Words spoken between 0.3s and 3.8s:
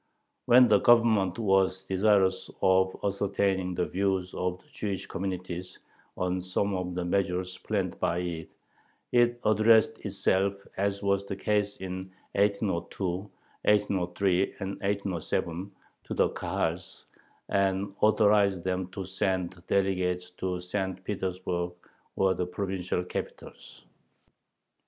When the Government was desirous of ascertaining